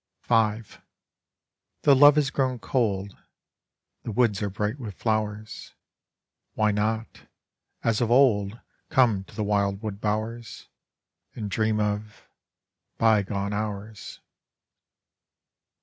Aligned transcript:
V 0.23 0.57
Though 1.83 1.93
love 1.93 2.15
Has 2.15 2.31
grown 2.31 2.57
cold, 2.57 3.15
The 4.01 4.11
woods 4.11 4.41
are 4.41 4.49
bright 4.49 4.79
with 4.79 4.95
flowers, 4.95 5.75
Why 6.55 6.71
not, 6.71 7.27
as 7.83 8.01
of 8.01 8.09
old 8.09 8.59
Come 8.89 9.23
to 9.25 9.35
the 9.35 9.43
wildwood 9.43 10.01
bowers 10.01 10.69
And 11.35 11.51
dreasi 11.51 11.79
of 11.79 12.27
bygone 12.97 13.53
hours! 13.53 14.19